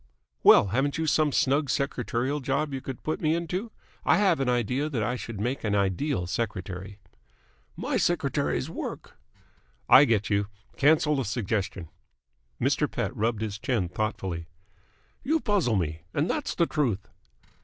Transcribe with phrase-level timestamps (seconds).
[0.41, 3.71] "Well, haven't you some snug secretarial job you could put me into?
[4.03, 6.97] I have an idea that I should make an ideal secretary."
[7.75, 9.15] "My secretaries work."
[9.87, 10.47] "I get you.
[10.75, 11.87] Cancel the suggestion."
[12.59, 12.89] Mr.
[12.89, 14.47] Pett rubbed his chin thoughtfully.
[15.23, 16.01] "You puzzle me.
[16.15, 17.07] And that's the truth."